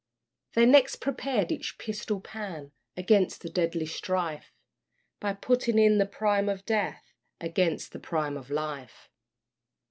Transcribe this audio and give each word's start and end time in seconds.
They 0.55 0.65
next 0.65 0.95
prepared 0.95 1.51
each 1.51 1.77
pistol 1.77 2.19
pan 2.21 2.71
Against 2.97 3.41
the 3.41 3.51
deadly 3.51 3.85
strife, 3.85 4.51
By 5.19 5.33
putting 5.33 5.77
in 5.77 5.99
the 5.99 6.07
prime 6.07 6.49
of 6.49 6.65
death 6.65 7.13
Against 7.39 7.91
the 7.91 7.99
prime 7.99 8.35
of 8.35 8.49
life. 8.49 9.11